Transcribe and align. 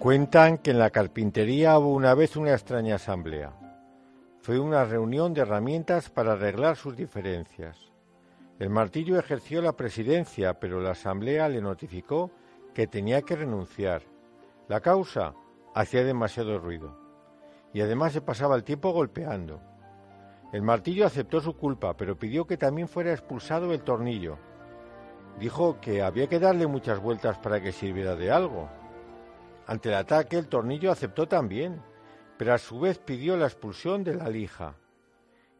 Cuentan 0.00 0.56
que 0.56 0.70
en 0.70 0.78
la 0.78 0.88
carpintería 0.88 1.78
hubo 1.78 1.92
una 1.92 2.14
vez 2.14 2.34
una 2.34 2.52
extraña 2.52 2.94
asamblea. 2.94 3.52
Fue 4.40 4.58
una 4.58 4.86
reunión 4.86 5.34
de 5.34 5.42
herramientas 5.42 6.08
para 6.08 6.32
arreglar 6.32 6.76
sus 6.76 6.96
diferencias. 6.96 7.76
El 8.58 8.70
martillo 8.70 9.18
ejerció 9.18 9.60
la 9.60 9.76
presidencia, 9.76 10.58
pero 10.58 10.80
la 10.80 10.92
asamblea 10.92 11.50
le 11.50 11.60
notificó 11.60 12.30
que 12.72 12.86
tenía 12.86 13.20
que 13.20 13.36
renunciar. 13.36 14.00
La 14.68 14.80
causa 14.80 15.34
hacía 15.74 16.02
demasiado 16.02 16.58
ruido 16.58 16.96
y 17.74 17.82
además 17.82 18.14
se 18.14 18.22
pasaba 18.22 18.56
el 18.56 18.64
tiempo 18.64 18.92
golpeando. 18.92 19.60
El 20.50 20.62
martillo 20.62 21.04
aceptó 21.04 21.42
su 21.42 21.58
culpa, 21.58 21.94
pero 21.94 22.18
pidió 22.18 22.46
que 22.46 22.56
también 22.56 22.88
fuera 22.88 23.12
expulsado 23.12 23.70
el 23.74 23.82
tornillo. 23.82 24.38
Dijo 25.38 25.78
que 25.78 26.00
había 26.00 26.26
que 26.26 26.40
darle 26.40 26.66
muchas 26.66 27.00
vueltas 27.00 27.36
para 27.36 27.60
que 27.60 27.70
sirviera 27.70 28.16
de 28.16 28.30
algo. 28.30 28.79
Ante 29.70 29.88
el 29.88 29.94
ataque, 29.94 30.36
el 30.36 30.48
tornillo 30.48 30.90
aceptó 30.90 31.28
también, 31.28 31.80
pero 32.36 32.52
a 32.52 32.58
su 32.58 32.80
vez 32.80 32.98
pidió 32.98 33.36
la 33.36 33.46
expulsión 33.46 34.02
de 34.02 34.16
la 34.16 34.28
lija. 34.28 34.74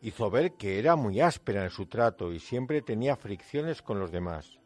Hizo 0.00 0.30
ver 0.30 0.52
que 0.52 0.78
era 0.78 0.94
muy 0.94 1.20
áspera 1.20 1.64
en 1.64 1.70
su 1.70 1.86
trato 1.86 2.32
y 2.32 2.38
siempre 2.38 2.82
tenía 2.82 3.16
fricciones 3.16 3.82
con 3.82 3.98
los 3.98 4.12
demás. 4.12 4.60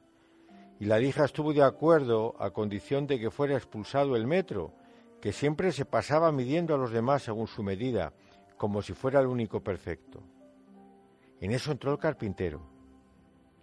Y 0.78 0.84
la 0.84 0.98
lija 0.98 1.24
estuvo 1.24 1.55
de 1.55 1.62
acuerdo 1.62 2.34
a 2.38 2.50
condición 2.50 3.06
de 3.06 3.18
que 3.18 3.30
fuera 3.30 3.56
expulsado 3.56 4.14
el 4.14 4.27
metro, 4.27 4.74
que 5.22 5.33
siempre 5.33 5.72
se 5.72 5.86
pasaba 5.86 6.30
midiendo 6.33 6.74
a 6.74 6.78
los 6.78 6.91
demás 6.91 7.22
según 7.22 7.46
su 7.46 7.62
medida, 7.62 8.12
como 8.58 8.83
si 8.83 8.92
fuera 8.92 9.20
el 9.20 9.27
único 9.27 9.64
perfecto. 9.64 10.22
En 11.41 11.52
eso 11.52 11.72
entró 11.72 11.92
el 11.92 11.98
carpintero. 11.98 12.61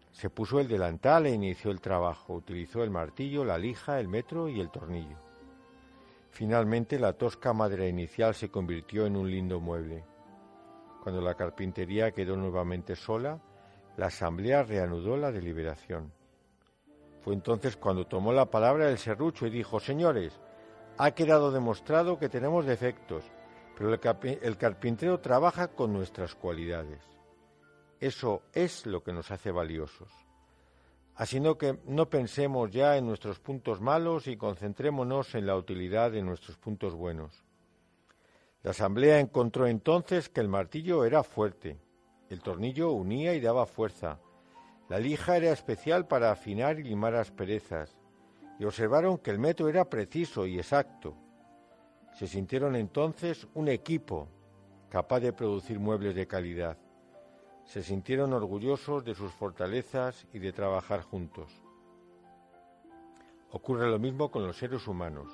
Se 0.09 0.31
puso 0.31 0.59
el 0.59 0.67
delantal 0.67 1.27
e 1.27 1.35
inició 1.35 1.69
el 1.69 1.81
trabajo. 1.81 2.33
Utilizó 2.33 2.81
el 2.81 2.89
martillo, 2.89 3.45
la 3.45 3.59
lija, 3.59 3.99
el 3.99 4.07
metro 4.07 4.49
y 4.49 4.59
el 4.59 4.71
tornillo. 4.71 5.26
Finalmente 6.37 6.99
la 6.99 7.13
tosca 7.13 7.51
madera 7.51 7.87
inicial 7.87 8.35
se 8.35 8.51
convirtió 8.51 9.07
en 9.07 9.15
un 9.15 9.27
lindo 9.27 9.59
mueble. 9.59 10.05
Cuando 11.01 11.19
la 11.19 11.33
carpintería 11.33 12.11
quedó 12.11 12.37
nuevamente 12.37 12.95
sola, 12.95 13.41
la 13.97 14.05
asamblea 14.05 14.61
reanudó 14.61 15.17
la 15.17 15.31
deliberación. 15.31 16.13
Fue 17.21 17.33
entonces 17.33 17.75
cuando 17.75 18.05
tomó 18.05 18.33
la 18.33 18.51
palabra 18.51 18.87
el 18.87 18.99
serrucho 18.99 19.47
y 19.47 19.49
dijo, 19.49 19.79
Señores, 19.79 20.39
ha 20.99 21.09
quedado 21.09 21.51
demostrado 21.51 22.19
que 22.19 22.29
tenemos 22.29 22.67
defectos, 22.67 23.23
pero 23.75 23.91
el, 23.91 24.57
carpintero 24.57 25.19
trabaja 25.19 25.69
con 25.69 25.91
nuestras 25.91 26.35
cualidades. 26.35 27.01
Eso 27.99 28.43
es 28.53 28.85
lo 28.85 29.01
que 29.01 29.11
nos 29.11 29.31
hace 29.31 29.49
valiosos. 29.49 30.26
Así 31.17 31.39
no 31.39 31.57
que 31.57 31.79
no 31.85 32.11
pensemos 32.11 32.69
ya 32.69 32.95
en 32.95 33.07
nuestros 33.07 33.39
puntos 33.39 33.81
malos 33.81 34.27
y 34.27 34.37
concentrémonos 34.37 35.33
en 35.33 35.47
la 35.47 35.55
utilidad 35.55 36.11
de 36.11 36.21
nuestros 36.21 36.57
puntos 36.59 36.93
buenos. 36.93 37.43
La 38.61 38.69
asamblea 38.69 39.19
encontró 39.19 39.65
entonces 39.65 40.29
que 40.29 40.41
el 40.41 40.47
martillo 40.47 41.05
era 41.05 41.23
fuerte, 41.23 41.79
el 42.29 42.41
tornillo 42.41 42.91
unía 42.91 43.33
y 43.33 43.39
daba 43.39 43.65
fuerza, 43.65 44.19
la 44.89 44.99
lija 44.99 45.37
era 45.37 45.51
especial 45.51 46.07
para 46.07 46.31
afinar 46.31 46.79
y 46.79 46.83
limar 46.83 47.15
asperezas, 47.15 47.97
y 48.59 48.65
observaron 48.65 49.17
que 49.17 49.31
el 49.31 49.39
metro 49.39 49.69
era 49.69 49.89
preciso 49.89 50.45
y 50.45 50.59
exacto. 50.59 51.17
Se 52.13 52.27
sintieron 52.27 52.75
entonces 52.75 53.47
un 53.55 53.69
equipo 53.69 54.27
capaz 54.89 55.21
de 55.21 55.33
producir 55.33 55.79
muebles 55.79 56.13
de 56.13 56.27
calidad 56.27 56.77
se 57.67 57.83
sintieron 57.83 58.31
orgullosos 58.31 59.03
de 59.03 59.13
sus 59.13 59.31
fortalezas 59.33 60.25
y 60.31 60.39
de 60.39 60.53
trabajar 60.53 61.01
juntos. 61.01 61.51
Ocurre 63.51 63.89
lo 63.89 63.99
mismo 63.99 64.31
con 64.31 64.47
los 64.47 64.57
seres 64.57 64.87
humanos. 64.87 65.29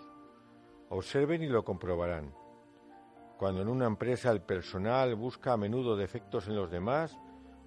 Observen 0.89 1.43
y 1.43 1.47
lo 1.47 1.63
comprobarán. 1.63 2.33
Cuando 3.37 3.61
en 3.61 3.67
una 3.69 3.85
empresa 3.85 4.31
el 4.31 4.41
personal 4.41 5.15
busca 5.15 5.53
a 5.53 5.57
menudo 5.57 5.95
defectos 5.95 6.47
en 6.47 6.55
los 6.55 6.71
demás 6.71 7.15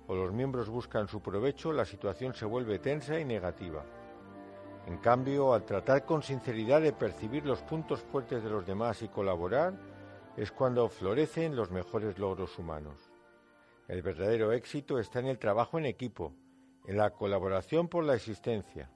o 0.08 0.16
los 0.16 0.32
miembros 0.32 0.68
buscan 0.68 1.06
su 1.06 1.20
provecho, 1.20 1.72
la 1.72 1.84
situación 1.84 2.34
se 2.34 2.44
vuelve 2.44 2.80
tensa 2.80 3.20
y 3.20 3.24
negativa. 3.24 3.84
En 4.86 4.98
cambio, 4.98 5.54
al 5.54 5.64
tratar 5.64 6.04
con 6.04 6.22
sinceridad 6.22 6.80
de 6.80 6.92
percibir 6.92 7.46
los 7.46 7.62
puntos 7.62 8.00
fuertes 8.00 8.42
de 8.42 8.50
los 8.50 8.66
demás 8.66 9.00
y 9.02 9.08
colaborar, 9.08 9.74
es 10.36 10.50
cuando 10.50 10.88
florecen 10.88 11.54
los 11.54 11.70
mejores 11.70 12.18
logros 12.18 12.58
humanos. 12.58 13.15
El 13.88 14.02
verdadero 14.02 14.52
éxito 14.52 14.98
está 14.98 15.20
en 15.20 15.26
el 15.26 15.38
trabajo 15.38 15.78
en 15.78 15.86
equipo, 15.86 16.34
en 16.86 16.96
la 16.96 17.10
colaboración 17.10 17.88
por 17.88 18.04
la 18.04 18.14
existencia. 18.14 18.90